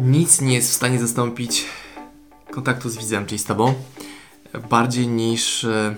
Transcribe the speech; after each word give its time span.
Nic 0.00 0.40
nie 0.40 0.54
jest 0.54 0.70
w 0.70 0.74
stanie 0.74 0.98
zastąpić 0.98 1.64
kontaktu 2.50 2.90
z 2.90 2.96
widzem, 2.96 3.26
czyli 3.26 3.38
z 3.38 3.44
Tobą, 3.44 3.74
bardziej 4.70 5.08
niż 5.08 5.64
e, 5.64 5.96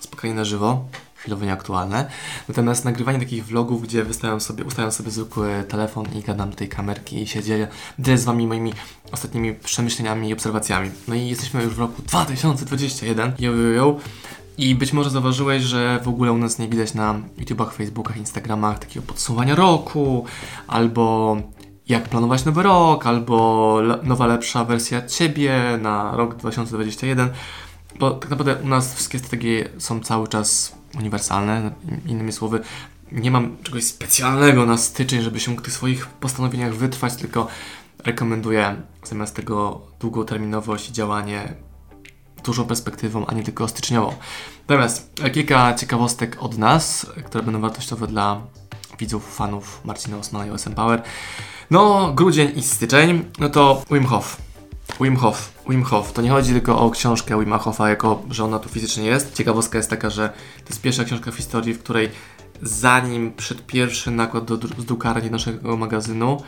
spotkanie 0.00 0.34
na 0.34 0.44
żywo, 0.44 0.84
chwilowo 1.14 1.44
nieaktualne. 1.44 2.10
Natomiast 2.48 2.84
nagrywanie 2.84 3.18
takich 3.18 3.46
vlogów, 3.46 3.82
gdzie 3.82 4.04
wystawiam 4.04 4.40
sobie, 4.40 4.64
ustawiam 4.64 4.92
sobie 4.92 5.10
zwykły 5.10 5.64
telefon 5.68 6.06
i 6.14 6.22
gadam 6.22 6.50
do 6.50 6.56
tej 6.56 6.68
kamerki 6.68 7.22
i 7.22 7.26
dzielę 7.98 8.18
z 8.18 8.24
Wami 8.24 8.46
moimi 8.46 8.72
ostatnimi 9.12 9.54
przemyśleniami 9.54 10.28
i 10.28 10.32
obserwacjami. 10.32 10.90
No 11.08 11.14
i 11.14 11.28
jesteśmy 11.28 11.62
już 11.62 11.74
w 11.74 11.78
roku 11.78 12.02
2021. 12.02 13.32
Yo, 13.38 13.52
yo, 13.52 13.68
yo. 13.68 13.96
I 14.58 14.74
być 14.74 14.92
może 14.92 15.10
zauważyłeś, 15.10 15.62
że 15.62 16.00
w 16.04 16.08
ogóle 16.08 16.32
u 16.32 16.38
nas 16.38 16.58
nie 16.58 16.68
widać 16.68 16.94
na 16.94 17.20
YouTubach, 17.38 17.72
Facebookach, 17.72 18.16
Instagramach 18.16 18.78
takiego 18.78 19.06
podsumowania 19.06 19.54
roku, 19.54 20.24
albo 20.66 21.36
jak 21.88 22.08
planować 22.08 22.44
nowy 22.44 22.62
rok, 22.62 23.06
albo 23.06 23.80
le- 23.80 23.98
nowa, 24.02 24.26
lepsza 24.26 24.64
wersja 24.64 25.06
Ciebie 25.06 25.78
na 25.82 26.16
rok 26.16 26.34
2021. 26.34 27.30
Bo 27.98 28.10
tak 28.10 28.30
naprawdę 28.30 28.56
u 28.56 28.68
nas 28.68 28.94
wszystkie 28.94 29.18
strategie 29.18 29.68
są 29.78 30.00
cały 30.00 30.28
czas 30.28 30.76
uniwersalne. 30.98 31.70
Innymi 32.06 32.32
słowy, 32.32 32.60
nie 33.12 33.30
mam 33.30 33.56
czegoś 33.62 33.84
specjalnego 33.84 34.66
na 34.66 34.76
styczeń, 34.76 35.22
żeby 35.22 35.40
się 35.40 35.56
w 35.56 35.62
tych 35.62 35.72
swoich 35.72 36.06
postanowieniach 36.06 36.74
wytrwać, 36.74 37.16
tylko 37.16 37.46
rekomenduję 38.04 38.76
zamiast 39.04 39.36
tego 39.36 39.80
długoterminowość 40.00 40.90
i 40.90 40.92
działanie 40.92 41.54
dużą 42.44 42.64
perspektywą, 42.64 43.26
a 43.26 43.34
nie 43.34 43.42
tylko 43.42 43.68
styczniową. 43.68 44.14
Natomiast 44.68 45.12
kilka 45.32 45.74
ciekawostek 45.74 46.36
od 46.40 46.58
nas, 46.58 47.06
które 47.24 47.44
będą 47.44 47.60
wartościowe 47.60 48.06
dla 48.06 48.40
widzów, 48.98 49.34
fanów 49.34 49.80
Marcina 49.84 50.16
Osmana 50.18 50.46
i 50.46 50.50
OSM 50.50 50.74
Power. 50.74 51.02
No, 51.70 52.12
grudzień 52.14 52.52
i 52.56 52.62
styczeń, 52.62 53.24
no 53.38 53.48
to 53.48 53.82
Wim 53.90 54.06
Hof. 54.06 54.36
Wim 55.00 55.16
Hof, 55.16 55.52
Wim 55.68 55.82
Hof. 55.82 56.12
To 56.12 56.22
nie 56.22 56.30
chodzi 56.30 56.52
tylko 56.52 56.80
o 56.80 56.90
książkę 56.90 57.40
Wima 57.40 57.58
Hofa, 57.58 57.88
jako 57.88 58.22
że 58.30 58.44
ona 58.44 58.58
tu 58.58 58.68
fizycznie 58.68 59.04
jest. 59.04 59.34
Ciekawostka 59.34 59.78
jest 59.78 59.90
taka, 59.90 60.10
że 60.10 60.28
to 60.64 60.68
jest 60.68 60.82
pierwsza 60.82 61.04
książka 61.04 61.30
w 61.30 61.36
historii, 61.36 61.74
w 61.74 61.78
której 61.78 62.10
zanim 62.62 63.32
przed 63.32 63.66
pierwszy 63.66 64.10
nakład 64.10 64.44
do, 64.44 64.56
z 64.56 64.84
drukarni 64.84 65.30
naszego 65.30 65.76
magazynu, 65.76 66.42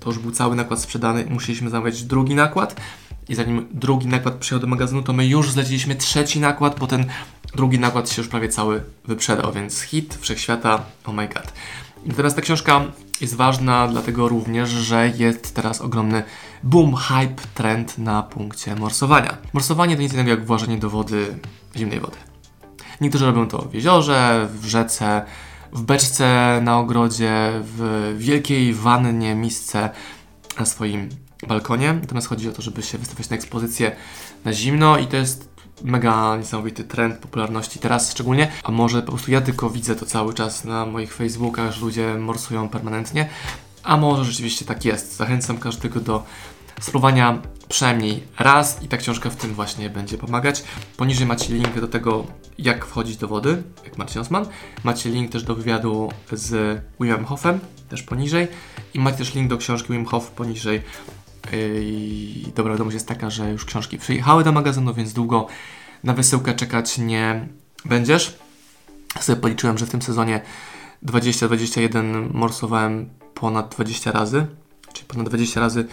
to 0.00 0.10
już 0.10 0.18
był 0.18 0.30
cały 0.30 0.56
nakład 0.56 0.80
sprzedany 0.80 1.26
musieliśmy 1.30 1.70
zamawiać 1.70 2.02
drugi 2.02 2.34
nakład. 2.34 2.80
I 3.28 3.34
zanim 3.34 3.68
drugi 3.70 4.06
nakład 4.06 4.34
przyjechał 4.34 4.60
do 4.60 4.66
magazynu, 4.66 5.02
to 5.02 5.12
my 5.12 5.26
już 5.26 5.50
zleciliśmy 5.50 5.96
trzeci 5.96 6.40
nakład, 6.40 6.78
bo 6.78 6.86
ten 6.86 7.06
drugi 7.54 7.78
nakład 7.78 8.10
się 8.10 8.22
już 8.22 8.28
prawie 8.28 8.48
cały 8.48 8.82
wyprzedał, 9.04 9.52
więc 9.52 9.80
hit 9.80 10.18
wszechświata, 10.20 10.82
oh 11.04 11.12
my 11.12 11.28
god. 11.28 11.52
Natomiast 12.06 12.36
ta 12.36 12.42
książka 12.42 12.80
jest 13.20 13.34
ważna 13.34 13.88
dlatego 13.88 14.28
również, 14.28 14.68
że 14.68 15.12
jest 15.16 15.54
teraz 15.54 15.80
ogromny 15.80 16.22
boom, 16.62 16.96
hype, 16.96 17.42
trend 17.54 17.98
na 17.98 18.22
punkcie 18.22 18.74
morsowania. 18.76 19.36
Morsowanie 19.52 19.96
to 19.96 20.02
nic 20.02 20.12
innego 20.12 20.30
jak 20.30 20.46
włożenie 20.46 20.78
do 20.78 20.90
wody 20.90 21.38
zimnej 21.76 22.00
wody. 22.00 22.16
Niektórzy 23.00 23.26
robią 23.26 23.48
to 23.48 23.62
w 23.62 23.74
jeziorze, 23.74 24.48
w 24.52 24.66
rzece, 24.66 25.22
w 25.72 25.82
beczce 25.82 26.60
na 26.62 26.78
ogrodzie, 26.78 27.50
w 27.62 28.14
wielkiej 28.18 28.74
wannie, 28.74 29.34
misce 29.34 29.90
na 30.58 30.66
swoim 30.66 31.08
balkonie. 31.48 31.92
Natomiast 31.92 32.28
chodzi 32.28 32.48
o 32.48 32.52
to, 32.52 32.62
żeby 32.62 32.82
się 32.82 32.98
wystawiać 32.98 33.30
na 33.30 33.36
ekspozycję 33.36 33.96
na 34.44 34.52
zimno 34.52 34.98
i 34.98 35.06
to 35.06 35.16
jest 35.16 35.49
mega 35.82 36.36
niesamowity 36.36 36.84
trend 36.84 37.18
popularności 37.18 37.78
teraz 37.78 38.10
szczególnie, 38.10 38.52
a 38.64 38.70
może 38.70 39.02
po 39.02 39.12
prostu 39.12 39.30
ja 39.30 39.40
tylko 39.40 39.70
widzę 39.70 39.96
to 39.96 40.06
cały 40.06 40.34
czas 40.34 40.64
na 40.64 40.86
moich 40.86 41.14
Facebookach, 41.14 41.72
że 41.72 41.80
ludzie 41.80 42.14
morsują 42.14 42.68
permanentnie, 42.68 43.28
a 43.82 43.96
może 43.96 44.24
rzeczywiście 44.24 44.64
tak 44.64 44.84
jest. 44.84 45.16
Zachęcam 45.16 45.58
każdego 45.58 46.00
do 46.00 46.24
spróbowania 46.80 47.38
przynajmniej 47.68 48.22
raz 48.38 48.82
i 48.82 48.88
ta 48.88 48.96
książka 48.96 49.30
w 49.30 49.36
tym 49.36 49.54
właśnie 49.54 49.90
będzie 49.90 50.18
pomagać. 50.18 50.64
Poniżej 50.96 51.26
macie 51.26 51.54
link 51.54 51.80
do 51.80 51.88
tego, 51.88 52.26
jak 52.58 52.86
wchodzić 52.86 53.16
do 53.16 53.28
wody, 53.28 53.62
jak 53.84 53.98
Marcin 53.98 54.20
Osman. 54.20 54.46
Macie 54.84 55.10
link 55.10 55.32
też 55.32 55.42
do 55.42 55.54
wywiadu 55.54 56.12
z 56.32 56.80
Wimem 57.00 57.24
Hofem, 57.24 57.60
też 57.88 58.02
poniżej. 58.02 58.48
I 58.94 59.00
macie 59.00 59.18
też 59.18 59.34
link 59.34 59.48
do 59.50 59.56
książki 59.56 59.92
Wim 59.92 60.06
Hof 60.06 60.30
poniżej. 60.30 60.82
Yy, 61.52 61.80
I 61.82 62.52
dobra 62.54 62.72
wiadomość 62.72 62.94
jest 62.94 63.08
taka, 63.08 63.30
że 63.30 63.50
już 63.50 63.64
książki 63.64 63.98
przyjechały 63.98 64.44
do 64.44 64.52
magazynu, 64.52 64.94
więc 64.94 65.12
długo 65.12 65.46
na 66.04 66.14
wysyłkę 66.14 66.54
czekać 66.54 66.98
nie 66.98 67.48
będziesz. 67.84 68.38
Sobie 69.20 69.40
policzyłem, 69.40 69.78
że 69.78 69.86
w 69.86 69.90
tym 69.90 70.02
sezonie 70.02 70.40
20-21 71.06 72.34
morsowałem 72.34 73.08
ponad 73.34 73.74
20 73.74 74.12
razy, 74.12 74.46
czyli 74.92 75.06
ponad 75.06 75.28
20 75.28 75.60
razy 75.60 75.86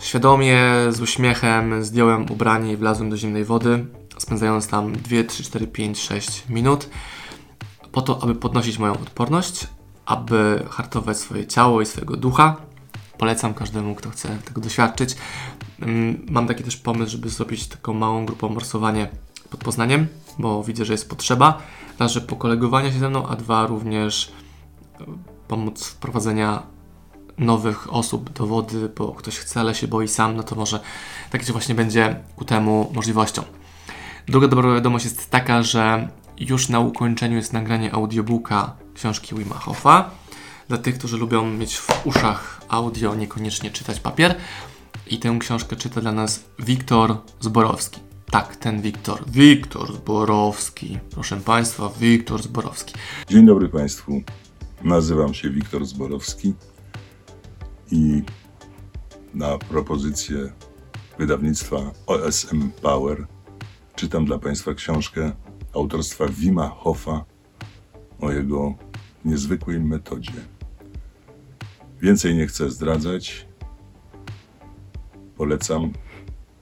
świadomie, 0.00 0.62
z 0.90 1.00
uśmiechem 1.00 1.84
zdjąłem 1.84 2.30
ubranie 2.30 2.72
i 2.72 2.76
wlazłem 2.76 3.10
do 3.10 3.16
zimnej 3.16 3.44
wody, 3.44 3.86
spędzając 4.18 4.68
tam 4.68 4.92
2, 4.92 5.24
3, 5.28 5.42
4, 5.42 5.66
5, 5.66 5.98
6 6.00 6.44
minut 6.48 6.90
po 7.92 8.02
to, 8.02 8.22
aby 8.22 8.34
podnosić 8.34 8.78
moją 8.78 8.92
odporność, 8.92 9.66
aby 10.06 10.66
hartować 10.70 11.16
swoje 11.16 11.46
ciało 11.46 11.80
i 11.80 11.86
swojego 11.86 12.16
ducha. 12.16 12.56
Polecam 13.20 13.54
każdemu, 13.54 13.94
kto 13.94 14.10
chce 14.10 14.38
tego 14.44 14.60
doświadczyć. 14.60 15.16
Mm, 15.80 16.26
Mam 16.30 16.46
taki 16.46 16.64
też 16.64 16.76
pomysł, 16.76 17.12
żeby 17.12 17.28
zrobić 17.28 17.66
taką 17.66 17.94
małą 17.94 18.26
grupą 18.26 18.48
morsowanie 18.48 19.08
pod 19.50 19.64
Poznaniem, 19.64 20.06
bo 20.38 20.64
widzę, 20.64 20.84
że 20.84 20.92
jest 20.92 21.08
potrzeba. 21.08 21.62
Raz, 21.98 22.12
że 22.12 22.20
pokolegowania 22.20 22.92
się 22.92 22.98
ze 22.98 23.10
mną, 23.10 23.28
a 23.28 23.36
dwa 23.36 23.66
również 23.66 24.32
e, 25.00 25.04
pomóc 25.48 25.86
wprowadzenia 25.86 26.62
nowych 27.38 27.94
osób 27.94 28.30
do 28.30 28.46
wody, 28.46 28.88
bo 28.96 29.14
ktoś 29.14 29.38
chce, 29.38 29.60
ale 29.60 29.74
się 29.74 29.88
boi 29.88 30.08
sam, 30.08 30.36
no 30.36 30.42
to 30.42 30.56
może 30.56 30.80
takie 31.30 31.52
właśnie 31.52 31.74
będzie 31.74 32.20
ku 32.36 32.44
temu 32.44 32.92
możliwością. 32.94 33.42
Druga 34.26 34.48
dobra 34.48 34.74
wiadomość 34.74 35.04
jest 35.04 35.30
taka, 35.30 35.62
że 35.62 36.08
już 36.38 36.68
na 36.68 36.80
ukończeniu 36.80 37.36
jest 37.36 37.52
nagranie 37.52 37.94
audiobooka 37.94 38.76
książki 38.94 39.34
Wima 39.34 39.54
Hofa. 39.54 40.10
Dla 40.70 40.78
tych, 40.78 40.98
którzy 40.98 41.16
lubią 41.16 41.50
mieć 41.50 41.76
w 41.76 42.06
uszach 42.06 42.60
audio, 42.68 43.14
niekoniecznie 43.14 43.70
czytać 43.70 44.00
papier. 44.00 44.34
I 45.06 45.18
tę 45.18 45.36
książkę 45.40 45.76
czyta 45.76 46.00
dla 46.00 46.12
nas 46.12 46.44
Wiktor 46.58 47.16
Zborowski. 47.40 48.00
Tak, 48.30 48.56
ten 48.56 48.82
Wiktor. 48.82 49.30
Wiktor 49.30 49.96
Zborowski. 49.96 50.98
Proszę 51.10 51.36
Państwa, 51.36 51.92
Wiktor 52.00 52.42
Zborowski. 52.42 52.94
Dzień 53.28 53.46
dobry 53.46 53.68
Państwu. 53.68 54.22
Nazywam 54.84 55.34
się 55.34 55.50
Wiktor 55.50 55.86
Zborowski 55.86 56.54
i 57.90 58.22
na 59.34 59.58
propozycję 59.58 60.52
wydawnictwa 61.18 61.76
OSM 62.06 62.70
Power 62.82 63.26
czytam 63.96 64.24
dla 64.24 64.38
Państwa 64.38 64.74
książkę 64.74 65.32
autorstwa 65.74 66.26
Wima 66.28 66.68
Hofa 66.68 67.24
o 68.20 68.32
jego 68.32 68.74
niezwykłej 69.24 69.80
metodzie. 69.80 70.59
Więcej 72.02 72.34
nie 72.34 72.46
chcę 72.46 72.70
zdradzać. 72.70 73.46
Polecam. 75.36 75.92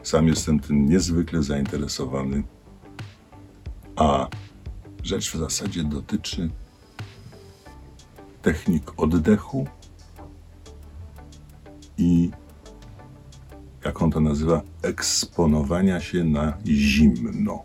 Sam 0.02 0.28
jestem 0.28 0.60
tym 0.60 0.86
niezwykle 0.86 1.42
zainteresowany. 1.42 2.42
A 3.96 4.28
rzecz 5.02 5.30
w 5.30 5.38
zasadzie 5.38 5.84
dotyczy 5.84 6.50
technik 8.42 8.92
oddechu 8.96 9.66
i 11.98 12.30
jak 13.84 14.02
on 14.02 14.10
to 14.10 14.20
nazywa, 14.20 14.62
eksponowania 14.82 16.00
się 16.00 16.24
na 16.24 16.58
zimno. 16.66 17.64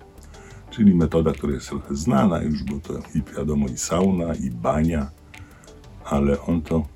Czyli 0.69 0.95
metoda, 0.95 1.31
która 1.31 1.53
jest 1.53 1.67
trochę 1.67 1.95
znana 1.95 2.41
już, 2.41 2.63
bo 2.63 2.79
to 2.79 2.93
i 3.15 3.35
wiadomo 3.37 3.67
i 3.67 3.77
sauna, 3.77 4.35
i 4.35 4.49
bania, 4.49 5.11
ale 6.05 6.41
on 6.41 6.61
to 6.61 6.92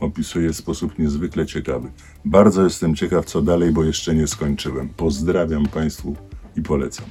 opisuje 0.00 0.52
w 0.52 0.56
sposób 0.56 0.98
niezwykle 0.98 1.46
ciekawy. 1.46 1.90
Bardzo 2.24 2.64
jestem 2.64 2.96
ciekaw, 2.96 3.24
co 3.24 3.42
dalej, 3.42 3.72
bo 3.72 3.84
jeszcze 3.84 4.14
nie 4.14 4.26
skończyłem. 4.26 4.88
Pozdrawiam 4.88 5.66
Państwu 5.66 6.16
i 6.56 6.62
polecam. 6.62 7.06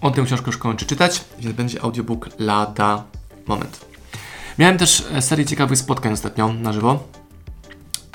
On 0.00 0.12
tę 0.12 0.22
książkę 0.22 0.46
już 0.46 0.58
kończy 0.58 0.86
czytać, 0.86 1.24
więc 1.38 1.56
będzie 1.56 1.82
audiobook 1.82 2.28
lada 2.38 3.04
moment. 3.46 3.86
Miałem 4.58 4.78
też 4.78 5.06
e, 5.12 5.22
serię 5.22 5.44
ciekawych 5.44 5.78
spotkań 5.78 6.12
ostatnio 6.12 6.52
na 6.52 6.72
żywo 6.72 7.08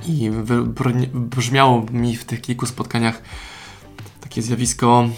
i 0.08 0.31
brzmiało 1.13 1.86
mi 1.92 2.18
w 2.18 2.25
tych 2.25 2.42
kilku 2.42 2.66
spotkaniach 2.66 3.22
takie 4.22 4.42
zjawisko, 4.42 5.10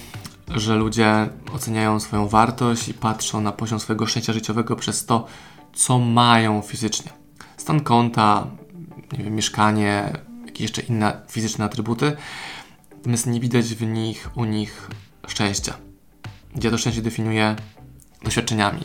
że 0.55 0.75
ludzie 0.75 1.29
oceniają 1.53 1.99
swoją 1.99 2.27
wartość 2.27 2.89
i 2.89 2.93
patrzą 2.93 3.41
na 3.41 3.51
poziom 3.51 3.79
swojego 3.79 4.05
szczęścia 4.05 4.33
życiowego 4.33 4.75
przez 4.75 5.05
to, 5.05 5.27
co 5.73 5.99
mają 5.99 6.61
fizycznie. 6.61 7.22
Stan 7.63 7.81
konta, 7.81 8.47
wiem, 9.17 9.35
mieszkanie, 9.35 10.13
jakieś 10.45 10.61
jeszcze 10.61 10.81
inne 10.81 11.21
fizyczne 11.29 11.65
atrybuty, 11.65 12.15
natomiast 12.97 13.27
nie 13.27 13.39
widać 13.39 13.65
w 13.65 13.81
nich, 13.81 14.29
u 14.35 14.45
nich 14.45 14.89
szczęścia. 15.27 15.73
Gdzie 16.55 16.71
to 16.71 16.77
szczęście 16.77 17.01
definiuje 17.01 17.55
doświadczeniami. 18.23 18.81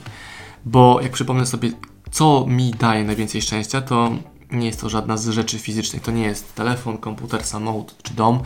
Bo 0.64 1.00
jak 1.00 1.12
przypomnę 1.12 1.46
sobie, 1.46 1.70
co 2.10 2.46
mi 2.48 2.70
daje 2.70 3.04
najwięcej 3.04 3.42
szczęścia, 3.42 3.80
to 3.80 4.10
nie 4.50 4.66
jest 4.66 4.80
to 4.80 4.88
żadna 4.88 5.16
z 5.16 5.28
rzeczy 5.28 5.58
fizycznych. 5.58 6.02
To 6.02 6.10
nie 6.10 6.22
jest 6.22 6.54
telefon, 6.54 6.98
komputer, 6.98 7.44
samochód 7.44 7.94
czy 8.02 8.14
dom, 8.14 8.42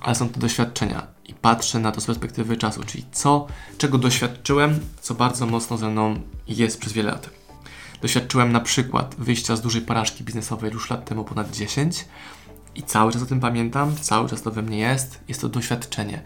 ale 0.00 0.14
są 0.14 0.28
to 0.28 0.40
doświadczenia. 0.40 1.06
I 1.24 1.34
patrzę 1.34 1.78
na 1.78 1.92
to 1.92 2.00
z 2.00 2.06
perspektywy 2.06 2.56
czasu, 2.56 2.82
czyli 2.86 3.04
co, 3.12 3.46
czego 3.78 3.98
doświadczyłem, 3.98 4.80
co 5.00 5.14
bardzo 5.14 5.46
mocno 5.46 5.78
ze 5.78 5.90
mną 5.90 6.20
jest 6.48 6.80
przez 6.80 6.92
wiele 6.92 7.10
lat. 7.10 7.43
Doświadczyłem 8.02 8.52
na 8.52 8.60
przykład 8.60 9.14
wyjścia 9.18 9.56
z 9.56 9.60
dużej 9.60 9.82
porażki 9.82 10.24
biznesowej 10.24 10.72
już 10.72 10.90
lat 10.90 11.04
temu 11.04 11.24
ponad 11.24 11.50
10 11.50 12.04
i 12.74 12.82
cały 12.82 13.12
czas 13.12 13.22
o 13.22 13.26
tym 13.26 13.40
pamiętam, 13.40 13.96
cały 13.96 14.28
czas 14.28 14.42
to 14.42 14.50
we 14.50 14.62
mnie 14.62 14.78
jest. 14.78 15.20
Jest 15.28 15.40
to 15.40 15.48
doświadczenie. 15.48 16.22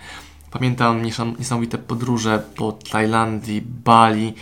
Pamiętam 0.50 1.02
niesamowite 1.38 1.78
podróże 1.78 2.42
po 2.56 2.72
Tajlandii, 2.72 3.62
Bali, 3.62 4.34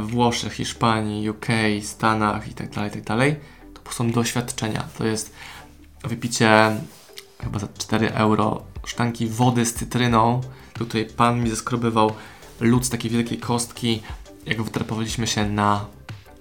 Włoszech, 0.00 0.52
Hiszpanii, 0.52 1.30
UK, 1.30 1.46
Stanach 1.82 2.48
itd., 2.48 2.74
tak 2.74 2.96
itd. 2.96 3.36
Tak 3.74 3.82
to 3.84 3.92
są 3.92 4.10
doświadczenia. 4.10 4.84
To 4.98 5.04
jest 5.04 5.34
wypicie 6.04 6.76
chyba 7.42 7.58
za 7.58 7.68
4 7.78 8.12
euro 8.12 8.62
sztanki 8.86 9.26
wody 9.26 9.66
z 9.66 9.74
cytryną. 9.74 10.40
Tutaj 10.72 11.06
pan 11.16 11.42
mi 11.42 11.50
zeskrobywał 11.50 12.12
lód 12.60 12.86
z 12.86 12.90
takiej 12.90 13.10
wielkiej 13.10 13.38
kostki, 13.38 14.02
jak 14.46 14.62
wytrapowaliśmy 14.62 15.26
się 15.26 15.48
na 15.48 15.86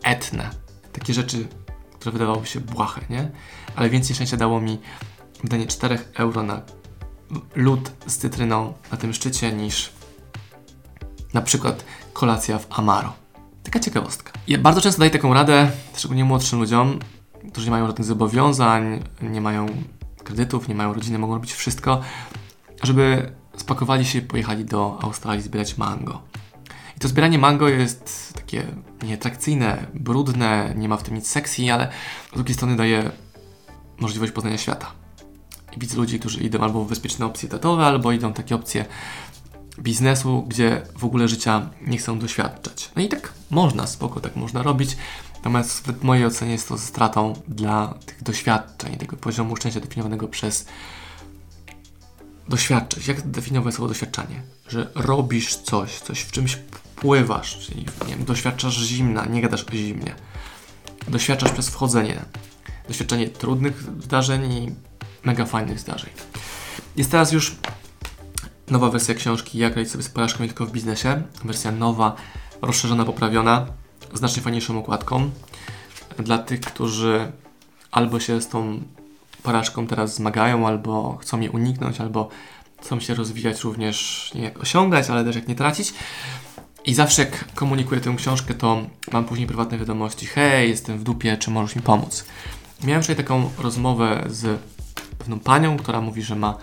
Etnę. 0.03 0.49
Takie 0.93 1.13
rzeczy, 1.13 1.47
które 1.93 2.13
wydawały 2.13 2.45
się 2.45 2.59
błahe, 2.59 3.01
nie? 3.09 3.31
Ale 3.75 3.89
więcej 3.89 4.15
szczęścia 4.15 4.37
dało 4.37 4.61
mi 4.61 4.79
wydanie 5.43 5.67
4 5.67 5.99
euro 6.15 6.43
na 6.43 6.61
lód 7.55 7.91
z 8.07 8.17
cytryną 8.17 8.73
na 8.91 8.97
tym 8.97 9.13
szczycie 9.13 9.51
niż 9.53 9.91
na 11.33 11.41
przykład 11.41 11.85
kolacja 12.13 12.59
w 12.59 12.67
Amaro. 12.69 13.13
Taka 13.63 13.79
ciekawostka. 13.79 14.31
Ja 14.47 14.57
bardzo 14.57 14.81
często 14.81 14.99
daję 14.99 15.11
taką 15.11 15.33
radę, 15.33 15.71
szczególnie 15.95 16.25
młodszym 16.25 16.59
ludziom, 16.59 16.99
którzy 17.51 17.67
nie 17.67 17.71
mają 17.71 17.87
żadnych 17.87 18.07
zobowiązań, 18.07 19.03
nie 19.21 19.41
mają 19.41 19.65
kredytów, 20.23 20.67
nie 20.67 20.75
mają 20.75 20.93
rodziny, 20.93 21.19
mogą 21.19 21.33
robić 21.33 21.53
wszystko, 21.53 22.01
żeby 22.83 23.31
spakowali 23.57 24.05
się 24.05 24.19
i 24.19 24.21
pojechali 24.21 24.65
do 24.65 24.99
Australii 25.01 25.43
zbierać 25.43 25.77
mango. 25.77 26.21
To 27.03 27.07
zbieranie 27.07 27.37
mango 27.37 27.69
jest 27.69 28.33
takie 28.35 28.63
nieatrakcyjne, 29.01 29.87
brudne, 29.93 30.73
nie 30.75 30.89
ma 30.89 30.97
w 30.97 31.03
tym 31.03 31.15
nic 31.15 31.27
sexy, 31.27 31.73
ale 31.73 31.91
z 32.31 32.35
drugiej 32.35 32.55
strony 32.55 32.75
daje 32.75 33.11
możliwość 33.99 34.31
poznania 34.31 34.57
świata. 34.57 34.91
I 35.77 35.79
widzę 35.79 35.97
ludzi, 35.97 36.19
którzy 36.19 36.39
idą 36.39 36.59
albo 36.59 36.85
w 36.85 36.89
bezpieczne 36.89 37.25
opcje 37.25 37.49
tatowe, 37.49 37.85
albo 37.85 38.11
idą 38.11 38.33
takie 38.33 38.55
opcje 38.55 38.85
biznesu, 39.79 40.45
gdzie 40.47 40.81
w 40.97 41.05
ogóle 41.05 41.27
życia 41.27 41.69
nie 41.81 41.97
chcą 41.97 42.19
doświadczać. 42.19 42.91
No 42.95 43.01
i 43.01 43.07
tak 43.07 43.33
można, 43.49 43.87
spoko, 43.87 44.19
tak 44.19 44.35
można 44.35 44.63
robić. 44.63 44.97
Natomiast 45.35 45.87
w 45.87 46.03
mojej 46.03 46.25
ocenie 46.25 46.51
jest 46.51 46.67
to 46.67 46.77
stratą 46.77 47.33
dla 47.47 47.93
tych 48.05 48.23
doświadczeń, 48.23 48.97
tego 48.97 49.17
poziomu 49.17 49.55
szczęścia 49.55 49.79
definiowanego 49.79 50.27
przez 50.27 50.65
doświadczać. 52.49 53.07
Jak 53.07 53.27
definiować 53.27 53.73
słowo 53.73 53.87
doświadczanie? 53.87 54.41
Że 54.67 54.91
robisz 54.95 55.55
coś, 55.55 55.99
coś 55.99 56.19
w 56.19 56.31
czymś 56.31 56.57
pływasz, 56.95 57.57
czyli 57.59 57.85
nie 58.07 58.15
wiem, 58.15 58.25
doświadczasz 58.25 58.77
zimna, 58.77 59.25
nie 59.25 59.41
gadasz 59.41 59.63
o 59.63 59.71
zimnie. 59.71 60.15
Doświadczasz 61.07 61.51
przez 61.51 61.69
wchodzenie. 61.69 62.25
Doświadczenie 62.87 63.29
trudnych 63.29 63.83
zdarzeń 64.03 64.53
i 64.53 64.75
mega 65.23 65.45
fajnych 65.45 65.79
zdarzeń. 65.79 66.09
Jest 66.95 67.11
teraz 67.11 67.31
już 67.31 67.55
nowa 68.67 68.89
wersja 68.89 69.15
książki 69.15 69.57
Jak 69.57 69.75
radzić 69.75 69.91
sobie 69.91 70.03
z 70.03 70.09
porażką 70.09 70.37
tylko 70.37 70.65
w 70.65 70.71
biznesie. 70.71 71.21
Wersja 71.45 71.71
nowa, 71.71 72.15
rozszerzona, 72.61 73.05
poprawiona, 73.05 73.65
znacznie 74.13 74.41
fajniejszą 74.41 74.79
okładką. 74.79 75.31
Dla 76.19 76.37
tych, 76.37 76.59
którzy 76.59 77.31
albo 77.91 78.19
się 78.19 78.41
z 78.41 78.47
tą 78.47 78.83
porażką 79.43 79.87
teraz 79.87 80.15
zmagają, 80.15 80.67
albo 80.67 81.17
chcą 81.21 81.39
je 81.39 81.51
uniknąć, 81.51 82.01
albo 82.01 82.29
chcą 82.81 82.99
się 82.99 83.13
rozwijać 83.13 83.63
również, 83.63 84.31
nie 84.35 84.41
jak 84.41 84.59
osiągać, 84.59 85.09
ale 85.09 85.23
też 85.23 85.35
jak 85.35 85.47
nie 85.47 85.55
tracić. 85.55 85.93
I 86.85 86.93
zawsze 86.93 87.21
jak 87.21 87.53
komunikuję 87.53 88.01
tę 88.01 88.13
książkę, 88.17 88.53
to 88.53 88.81
mam 89.11 89.25
później 89.25 89.47
prywatne 89.47 89.77
wiadomości. 89.77 90.25
Hej, 90.25 90.69
jestem 90.69 90.99
w 90.99 91.03
dupie, 91.03 91.37
czy 91.37 91.51
możesz 91.51 91.75
mi 91.75 91.81
pomóc? 91.81 92.25
Miałem 92.83 93.03
wczoraj 93.03 93.23
taką 93.23 93.49
rozmowę 93.57 94.23
z 94.27 94.59
pewną 95.17 95.39
panią, 95.39 95.77
która 95.77 96.01
mówi, 96.01 96.23
że 96.23 96.35
ma 96.35 96.57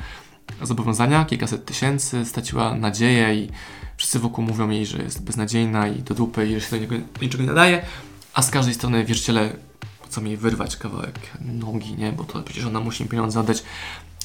zobowiązania, 0.63 1.25
kilkaset 1.25 1.65
tysięcy, 1.65 2.25
straciła 2.25 2.75
nadzieję 2.75 3.35
i 3.35 3.51
wszyscy 3.97 4.19
wokół 4.19 4.45
mówią 4.45 4.71
jej, 4.71 4.87
że 4.87 4.99
jest 5.03 5.25
beznadziejna 5.25 5.89
i 5.89 6.03
do 6.03 6.15
dupy 6.15 6.47
i 6.47 6.55
że 6.55 6.61
się 6.61 6.87
do 6.87 6.97
niczego 7.23 7.43
nie 7.43 7.49
nadaje, 7.49 7.83
a 8.35 8.43
z 8.43 8.51
każdej 8.51 8.75
strony 8.75 9.05
wierzyciele 9.05 9.53
chcą 10.11 10.25
jej 10.25 10.37
wyrwać 10.37 10.77
kawałek 10.77 11.19
nogi, 11.41 11.95
nie? 11.95 12.13
Bo 12.13 12.25
to 12.25 12.43
przecież 12.43 12.67
ona 12.67 12.81
musi 12.81 13.03
im 13.03 13.09
pieniądze 13.09 13.41
oddać. 13.41 13.63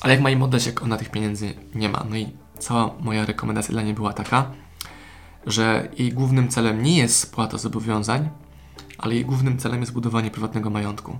Ale 0.01 0.13
jak 0.13 0.23
ma 0.23 0.29
im 0.29 0.43
oddać, 0.43 0.65
jak 0.65 0.83
ona 0.83 0.97
tych 0.97 1.11
pieniędzy 1.11 1.53
nie 1.75 1.89
ma? 1.89 2.05
No 2.09 2.15
i 2.15 2.29
cała 2.59 2.93
moja 2.99 3.25
rekomendacja 3.25 3.71
dla 3.71 3.81
niej 3.81 3.93
była 3.93 4.13
taka, 4.13 4.51
że 5.45 5.89
jej 5.97 6.13
głównym 6.13 6.49
celem 6.49 6.83
nie 6.83 6.97
jest 6.97 7.19
spłata 7.19 7.57
zobowiązań, 7.57 8.29
ale 8.97 9.15
jej 9.15 9.25
głównym 9.25 9.57
celem 9.57 9.81
jest 9.81 9.93
budowanie 9.93 10.31
prywatnego 10.31 10.69
majątku. 10.69 11.17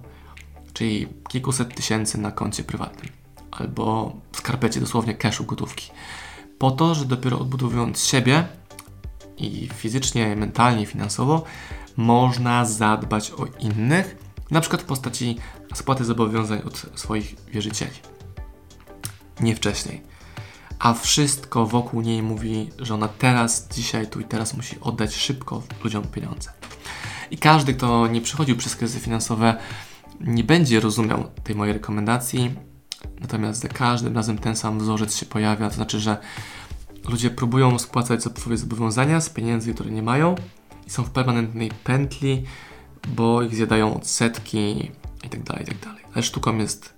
Czyli 0.74 1.08
kilkuset 1.30 1.76
tysięcy 1.76 2.18
na 2.18 2.32
koncie 2.32 2.64
prywatnym. 2.64 3.12
Albo 3.52 4.16
w 4.32 4.38
skarpecie 4.38 4.80
dosłownie 4.80 5.14
cashu 5.14 5.46
gotówki. 5.46 5.92
Po 6.58 6.72
to, 6.72 6.96
że 6.96 7.06
dopiero 7.06 7.40
odbudowując 7.40 8.06
siebie 8.06 8.48
i 9.38 9.70
fizycznie, 9.74 10.36
mentalnie, 10.36 10.86
finansowo, 10.86 11.44
można 11.98 12.66
zadbać 12.66 13.32
o 13.32 13.46
innych 13.60 14.25
na 14.52 14.62
przykład 14.62 14.82
w 14.82 14.86
postaci 14.86 15.38
spłaty 15.74 16.06
zobowiązań 16.06 16.62
od 16.66 16.86
swoich 16.96 17.36
wierzycieli. 17.48 17.96
Nie 19.40 19.56
wcześniej. 19.56 20.02
A 20.80 20.94
wszystko 20.94 21.66
wokół 21.66 22.02
niej 22.02 22.22
mówi, 22.24 22.70
że 22.80 22.94
ona 22.94 23.08
teraz, 23.08 23.68
dzisiaj, 23.72 24.08
tu 24.08 24.20
i 24.20 24.24
teraz 24.24 24.54
musi 24.54 24.80
oddać 24.82 25.16
szybko 25.16 25.64
ludziom 25.84 26.04
pieniądze. 26.04 26.52
I 27.32 27.38
każdy, 27.38 27.74
kto 27.74 28.08
nie 28.08 28.22
przechodził 28.22 28.58
przez 28.58 28.76
kryzysy 28.76 29.00
finansowe, 29.00 29.58
nie 30.20 30.44
będzie 30.44 30.80
rozumiał 30.80 31.24
tej 31.44 31.56
mojej 31.56 31.74
rekomendacji. 31.74 32.56
Natomiast 33.20 33.62
za 33.62 33.68
każdym 33.68 34.16
razem 34.16 34.38
ten 34.38 34.56
sam 34.56 34.80
wzorzec 34.80 35.16
się 35.16 35.26
pojawia, 35.26 35.70
to 35.70 35.76
znaczy, 35.76 36.00
że 36.00 36.18
ludzie 37.10 37.30
próbują 37.30 37.80
spłacać 37.80 38.24
swoje 38.24 38.58
zobowiązania 38.58 39.22
z 39.22 39.30
pieniędzy, 39.30 39.74
które 39.74 39.92
nie 39.92 40.02
mają 40.02 40.36
i 40.88 40.90
są 40.90 41.04
w 41.04 41.10
permanentnej 41.10 41.72
pętli 41.84 42.44
bo 43.08 43.42
ich 43.42 43.56
zjadają 43.56 43.96
odsetki 43.96 44.92
itd., 45.24 45.44
tak 45.46 45.60
itd. 45.60 45.80
Tak 45.82 45.96
Ale 46.14 46.24
sztuką 46.24 46.58
jest 46.58 46.94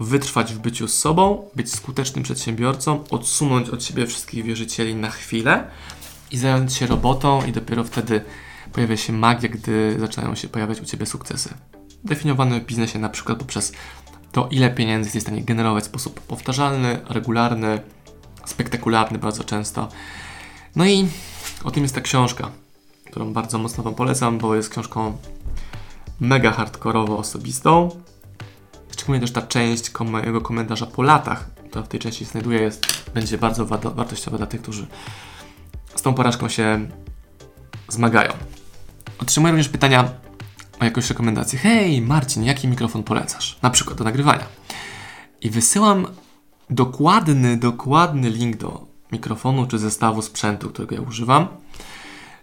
wytrwać 0.00 0.54
w 0.54 0.58
byciu 0.58 0.88
z 0.88 0.98
sobą, 0.98 1.48
być 1.56 1.72
skutecznym 1.72 2.24
przedsiębiorcą, 2.24 3.04
odsunąć 3.10 3.68
od 3.68 3.84
siebie 3.84 4.06
wszystkich 4.06 4.44
wierzycieli 4.44 4.94
na 4.94 5.10
chwilę 5.10 5.70
i 6.30 6.38
zająć 6.38 6.74
się 6.74 6.86
robotą 6.86 7.46
i 7.46 7.52
dopiero 7.52 7.84
wtedy 7.84 8.20
pojawia 8.72 8.96
się 8.96 9.12
magia, 9.12 9.48
gdy 9.48 9.96
zaczynają 9.98 10.34
się 10.34 10.48
pojawiać 10.48 10.80
u 10.80 10.84
Ciebie 10.84 11.06
sukcesy. 11.06 11.54
Definiowane 12.04 12.60
w 12.60 12.66
biznesie 12.66 12.98
na 12.98 13.08
przykład 13.08 13.38
poprzez 13.38 13.72
to, 14.32 14.48
ile 14.50 14.70
pieniędzy 14.70 15.06
jesteś 15.06 15.22
w 15.22 15.26
stanie 15.26 15.44
generować 15.44 15.84
w 15.84 15.86
sposób 15.86 16.20
powtarzalny, 16.20 17.00
regularny, 17.08 17.80
spektakularny 18.46 19.18
bardzo 19.18 19.44
często. 19.44 19.88
No 20.76 20.86
i 20.86 21.08
o 21.64 21.70
tym 21.70 21.82
jest 21.82 21.94
ta 21.94 22.00
książka 22.00 22.50
którą 23.18 23.32
bardzo 23.32 23.58
mocno 23.58 23.84
Wam 23.84 23.94
polecam, 23.94 24.38
bo 24.38 24.54
jest 24.54 24.70
książką 24.70 25.16
mega 26.20 26.50
hardkorowo 26.50 27.18
osobistą. 27.18 27.88
Szczególnie 28.92 29.20
też 29.20 29.32
ta 29.32 29.42
część 29.42 30.00
mojego 30.00 30.40
komentarza 30.40 30.86
po 30.86 31.02
latach, 31.02 31.50
która 31.68 31.84
w 31.84 31.88
tej 31.88 32.00
części 32.00 32.24
znajduje, 32.24 32.60
jest, 32.60 32.86
będzie 33.14 33.38
bardzo 33.38 33.66
wartościowa 33.66 34.36
dla 34.38 34.46
tych, 34.46 34.62
którzy 34.62 34.86
z 35.94 36.02
tą 36.02 36.14
porażką 36.14 36.48
się 36.48 36.88
zmagają. 37.88 38.32
Otrzymuję 39.22 39.52
również 39.52 39.68
pytania 39.68 40.10
o 40.80 40.84
jakąś 40.84 41.08
rekomendację. 41.08 41.58
Hej, 41.58 42.02
Marcin, 42.02 42.44
jaki 42.44 42.68
mikrofon 42.68 43.02
polecasz? 43.02 43.58
Na 43.62 43.70
przykład 43.70 43.98
do 43.98 44.04
nagrywania. 44.04 44.44
I 45.40 45.50
wysyłam 45.50 46.06
dokładny, 46.70 47.56
dokładny 47.56 48.30
link 48.30 48.56
do 48.56 48.86
mikrofonu 49.12 49.66
czy 49.66 49.78
zestawu 49.78 50.22
sprzętu, 50.22 50.68
którego 50.68 50.94
ja 50.94 51.00
używam. 51.00 51.48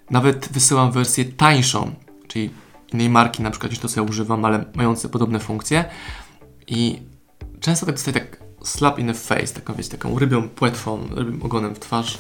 Nawet 0.09 0.49
wysyłam 0.51 0.91
wersję 0.91 1.25
tańszą, 1.25 1.95
czyli 2.27 2.49
innej 2.93 3.09
marki 3.09 3.43
na 3.43 3.51
przykład 3.51 3.71
niż 3.71 3.79
to, 3.79 3.87
co 3.89 3.99
ja 4.01 4.09
używam, 4.09 4.45
ale 4.45 4.65
mające 4.75 5.09
podobne 5.09 5.39
funkcje. 5.39 5.85
I 6.67 7.01
często 7.59 7.85
tak 7.85 7.95
dostaję 7.95 8.19
tak 8.19 8.39
slap 8.63 8.99
in 8.99 9.07
the 9.07 9.13
face, 9.13 9.47
taką, 9.47 9.73
wiecie, 9.73 9.89
taką 9.89 10.19
rybią 10.19 10.49
płetwą, 10.49 11.07
rybim 11.11 11.43
ogonem 11.43 11.75
w 11.75 11.79
twarz, 11.79 12.17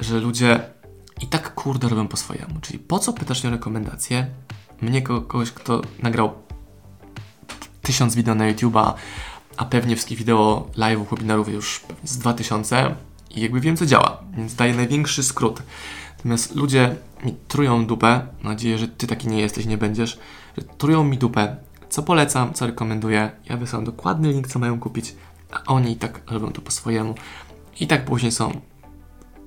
że 0.00 0.20
ludzie 0.20 0.60
i 1.22 1.26
tak 1.26 1.54
kurde 1.54 1.88
robią 1.88 2.08
po 2.08 2.16
swojemu. 2.16 2.60
Czyli 2.60 2.78
po 2.78 2.98
co 2.98 3.12
pytasz 3.12 3.42
mnie 3.42 3.52
o 3.52 3.56
rekomendacje? 3.56 4.26
Mnie 4.80 5.02
kogoś, 5.02 5.50
kto 5.50 5.82
nagrał 6.02 6.34
tysiąc 7.82 8.14
wideo 8.14 8.34
na 8.34 8.52
YouTube'a, 8.52 8.92
a 9.56 9.64
pewnie 9.64 9.96
wszystkich 9.96 10.18
wideo, 10.18 10.68
live'ów, 10.76 11.10
webinarów 11.10 11.48
już 11.48 11.80
z 12.04 12.18
2000 12.18 12.94
i 13.30 13.40
jakby 13.40 13.60
wiem, 13.60 13.76
co 13.76 13.86
działa, 13.86 14.22
więc 14.36 14.54
daję 14.54 14.74
największy 14.74 15.22
skrót. 15.22 15.62
Natomiast 16.24 16.54
ludzie 16.54 16.96
mi 17.24 17.34
trują 17.48 17.86
dupę, 17.86 18.26
mam 18.42 18.52
nadzieję, 18.52 18.78
że 18.78 18.88
ty 18.88 19.06
taki 19.06 19.28
nie 19.28 19.40
jesteś, 19.40 19.66
nie 19.66 19.78
będziesz, 19.78 20.18
że 20.58 20.64
trują 20.64 21.04
mi 21.04 21.18
dupę 21.18 21.56
co 21.94 22.02
polecam, 22.02 22.54
co 22.54 22.66
rekomenduję. 22.66 23.30
Ja 23.50 23.56
wysyłam 23.56 23.84
dokładny 23.84 24.32
link, 24.32 24.48
co 24.48 24.58
mają 24.58 24.80
kupić, 24.80 25.14
a 25.50 25.62
oni 25.64 25.92
i 25.92 25.96
tak 25.96 26.20
robią 26.30 26.52
to 26.52 26.60
po 26.60 26.70
swojemu. 26.70 27.14
I 27.80 27.86
tak 27.86 28.04
później 28.04 28.32
są 28.32 28.60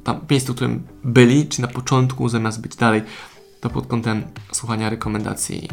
tam 0.03 0.19
w 0.27 0.31
miejscu, 0.31 0.53
w 0.53 0.55
którym 0.55 0.88
byli, 1.03 1.48
czy 1.48 1.62
na 1.62 1.67
początku, 1.67 2.29
zamiast 2.29 2.62
być 2.62 2.75
dalej, 2.75 3.01
to 3.62 3.69
pod 3.69 3.88
kątem 3.88 4.24
słuchania 4.51 4.89
rekomendacji, 4.89 5.69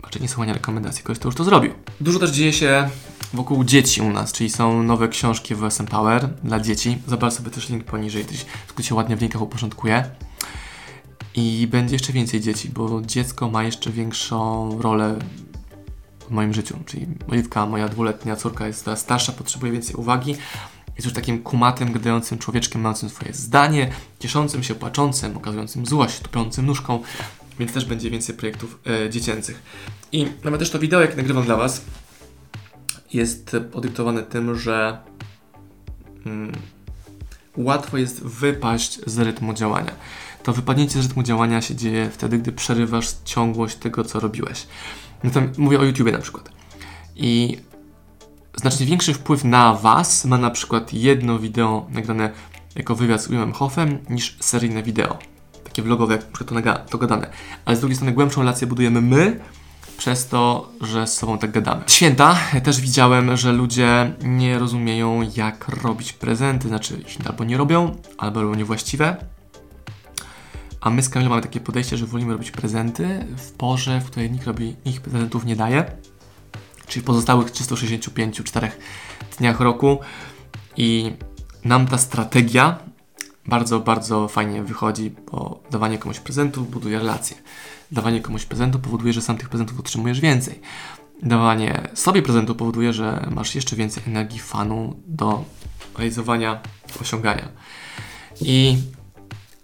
znaczy 0.00 0.20
nie 0.20 0.28
słuchania 0.28 0.52
rekomendacji, 0.52 1.04
ktoś 1.04 1.18
to 1.18 1.28
już 1.28 1.34
to 1.34 1.44
zrobił. 1.44 1.72
Dużo 2.00 2.18
też 2.18 2.30
dzieje 2.30 2.52
się 2.52 2.88
wokół 3.32 3.64
dzieci 3.64 4.00
u 4.00 4.10
nas, 4.10 4.32
czyli 4.32 4.50
są 4.50 4.82
nowe 4.82 5.08
książki 5.08 5.54
w 5.54 5.64
SM 5.64 5.86
Power 5.86 6.28
dla 6.44 6.60
dzieci. 6.60 6.98
Zobacz 7.06 7.32
sobie 7.32 7.50
też 7.50 7.68
link 7.68 7.84
poniżej, 7.84 8.24
to 8.76 8.82
się 8.82 8.94
ładnie 8.94 9.16
w 9.16 9.20
linkach 9.20 9.42
uporządkuje. 9.42 10.04
I 11.34 11.66
będzie 11.70 11.94
jeszcze 11.94 12.12
więcej 12.12 12.40
dzieci, 12.40 12.68
bo 12.68 13.02
dziecko 13.02 13.50
ma 13.50 13.64
jeszcze 13.64 13.90
większą 13.90 14.70
rolę 14.82 15.18
w 16.28 16.30
moim 16.30 16.54
życiu. 16.54 16.78
Czyli 16.86 17.06
Oliwka, 17.30 17.66
moja 17.66 17.88
dwuletnia 17.88 18.36
córka 18.36 18.66
jest 18.66 18.84
teraz 18.84 19.00
starsza, 19.00 19.32
potrzebuje 19.32 19.72
więcej 19.72 19.94
uwagi. 19.96 20.36
Jest 20.96 21.04
już 21.04 21.14
takim 21.14 21.42
kumatym, 21.42 21.92
gadającym 21.92 22.38
człowieczkiem, 22.38 22.80
mającym 22.80 23.08
swoje 23.08 23.34
zdanie, 23.34 23.90
cieszącym 24.18 24.62
się, 24.62 24.74
płaczącym, 24.74 25.36
okazującym 25.36 25.86
złość, 25.86 26.20
tupiącym 26.20 26.66
nóżką, 26.66 27.02
więc 27.58 27.72
też 27.72 27.84
będzie 27.84 28.10
więcej 28.10 28.34
projektów 28.34 28.78
e, 28.86 29.10
dziecięcych. 29.10 29.62
I 30.12 30.26
nawet 30.44 30.60
też 30.60 30.70
to 30.70 30.78
wideo, 30.78 31.00
jak 31.00 31.16
nagrywam 31.16 31.44
dla 31.44 31.56
Was, 31.56 31.80
jest 33.12 33.56
podyktowane 33.72 34.22
tym, 34.22 34.58
że 34.58 34.98
mm, 36.26 36.52
łatwo 37.56 37.98
jest 37.98 38.22
wypaść 38.22 39.00
z 39.06 39.18
rytmu 39.18 39.54
działania. 39.54 39.92
To 40.42 40.52
wypadnięcie 40.52 41.02
z 41.02 41.06
rytmu 41.06 41.22
działania 41.22 41.62
się 41.62 41.74
dzieje 41.74 42.10
wtedy, 42.10 42.38
gdy 42.38 42.52
przerywasz 42.52 43.14
ciągłość 43.24 43.76
tego, 43.76 44.04
co 44.04 44.20
robiłeś. 44.20 44.66
No 45.24 45.30
mówię 45.58 45.80
o 45.80 45.84
YouTubie 45.84 46.12
na 46.12 46.18
przykład. 46.18 46.50
I 47.16 47.58
znacznie 48.56 48.86
większy 48.86 49.14
wpływ 49.14 49.44
na 49.44 49.74
Was 49.74 50.24
ma 50.24 50.38
na 50.38 50.50
przykład 50.50 50.92
jedno 50.92 51.38
wideo 51.38 51.86
nagrane 51.90 52.30
jako 52.76 52.94
wywiad 52.94 53.22
z 53.22 53.28
Williamem 53.28 53.52
Hoffem 53.52 53.98
niż 54.10 54.36
seryjne 54.40 54.82
wideo. 54.82 55.18
Takie 55.64 55.82
vlogowe, 55.82 56.14
jak 56.14 56.50
na 56.50 56.62
to, 56.62 56.90
to 56.90 56.98
gadane. 56.98 57.30
Ale 57.64 57.76
z 57.76 57.80
drugiej 57.80 57.96
strony 57.96 58.12
głębszą 58.12 58.40
relację 58.40 58.66
budujemy 58.66 59.00
my, 59.00 59.40
przez 59.98 60.26
to, 60.26 60.72
że 60.80 61.06
z 61.06 61.16
sobą 61.16 61.38
tak 61.38 61.50
gadamy. 61.50 61.82
Święta 61.86 62.38
też 62.64 62.80
widziałem, 62.80 63.36
że 63.36 63.52
ludzie 63.52 64.12
nie 64.22 64.58
rozumieją, 64.58 65.30
jak 65.36 65.68
robić 65.68 66.12
prezenty. 66.12 66.68
Znaczy, 66.68 67.04
albo 67.24 67.44
nie 67.44 67.56
robią, 67.56 67.96
albo 68.18 68.42
robią 68.42 68.54
niewłaściwe. 68.54 69.16
A 70.80 70.90
my 70.90 71.02
z 71.02 71.08
Kamilą 71.08 71.30
mamy 71.30 71.42
takie 71.42 71.60
podejście, 71.60 71.96
że 71.96 72.06
wolimy 72.06 72.32
robić 72.32 72.50
prezenty 72.50 73.26
w 73.36 73.52
porze, 73.52 74.00
w 74.00 74.10
której 74.10 74.30
nikt, 74.30 74.46
robi, 74.46 74.76
nikt 74.86 75.02
prezentów 75.02 75.44
nie 75.44 75.56
daje. 75.56 75.84
Czyli 76.86 77.02
w 77.02 77.06
pozostałych 77.06 77.50
365 77.50 78.42
4 78.44 78.70
dniach 79.38 79.60
roku. 79.60 79.98
I 80.76 81.12
nam 81.64 81.86
ta 81.86 81.98
strategia 81.98 82.78
bardzo, 83.46 83.80
bardzo 83.80 84.28
fajnie 84.28 84.62
wychodzi, 84.62 85.14
bo 85.32 85.60
dawanie 85.70 85.98
komuś 85.98 86.20
prezentów 86.20 86.70
buduje 86.70 86.98
relacje. 86.98 87.36
Dawanie 87.92 88.20
komuś 88.20 88.44
prezentu 88.44 88.78
powoduje, 88.78 89.12
że 89.12 89.22
sam 89.22 89.36
tych 89.36 89.48
prezentów 89.48 89.80
otrzymujesz 89.80 90.20
więcej. 90.20 90.60
Dawanie 91.22 91.88
sobie 91.94 92.22
prezentu 92.22 92.54
powoduje, 92.54 92.92
że 92.92 93.28
masz 93.34 93.54
jeszcze 93.54 93.76
więcej 93.76 94.02
energii, 94.06 94.38
fanu 94.38 94.96
do 95.06 95.44
realizowania, 95.96 96.60
osiągania. 97.00 97.48
I 98.40 98.76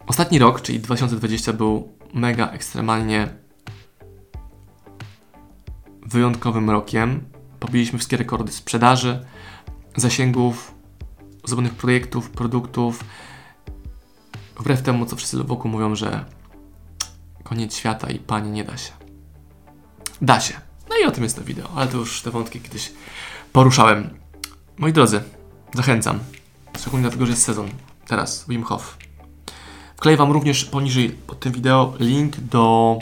ostatni 0.06 0.38
rok, 0.38 0.60
czyli 0.60 0.80
2020, 0.80 1.52
był 1.52 1.92
mega 2.14 2.50
ekstremalnie 2.50 3.28
wyjątkowym 6.06 6.70
rokiem. 6.70 7.24
Pobiliśmy 7.60 7.98
wszystkie 7.98 8.16
rekordy 8.16 8.52
sprzedaży, 8.52 9.24
zasięgów, 9.96 10.74
zrobionych 11.44 11.74
projektów, 11.74 12.30
produktów. 12.30 13.04
Wbrew 14.60 14.82
temu, 14.82 15.06
co 15.06 15.16
wszyscy 15.16 15.44
wokół 15.44 15.70
mówią, 15.70 15.94
że 15.94 16.24
koniec 17.54 17.76
świata 17.76 18.10
i 18.10 18.18
pani 18.18 18.50
nie 18.50 18.64
da 18.64 18.76
się. 18.76 18.92
Da 20.22 20.40
się. 20.40 20.54
No 20.88 20.96
i 21.02 21.04
o 21.04 21.10
tym 21.10 21.24
jest 21.24 21.36
to 21.36 21.44
wideo, 21.44 21.70
ale 21.76 21.86
to 21.86 21.96
już 21.96 22.22
te 22.22 22.30
wątki 22.30 22.60
kiedyś 22.60 22.92
poruszałem. 23.52 24.10
Moi 24.78 24.92
drodzy, 24.92 25.22
zachęcam. 25.74 26.18
Szczególnie 26.78 27.02
dlatego, 27.02 27.26
że 27.26 27.32
jest 27.32 27.42
sezon. 27.42 27.68
Teraz 28.06 28.44
Wim 28.48 28.62
Hof. 28.62 28.96
Wkleję 29.96 30.16
Wam 30.16 30.32
również 30.32 30.64
poniżej 30.64 31.08
pod 31.10 31.40
tym 31.40 31.52
wideo 31.52 31.94
link 31.98 32.36
do 32.36 32.98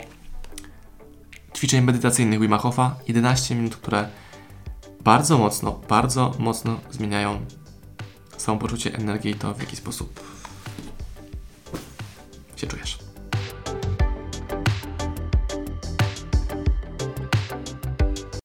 ćwiczeń 1.55 1.81
medytacyjnych 1.81 2.39
Wima 2.39 2.57
Hofa. 2.57 2.95
11 3.07 3.55
minut, 3.55 3.75
które 3.75 4.09
bardzo 5.01 5.37
mocno, 5.37 5.71
bardzo 5.89 6.31
mocno 6.39 6.79
zmieniają 6.91 7.45
samopoczucie, 8.37 8.95
energię 8.95 9.31
i 9.31 9.35
to, 9.35 9.53
w 9.53 9.59
jaki 9.59 9.75
sposób 9.75 10.19
się 12.55 12.67
czujesz. 12.67 13.12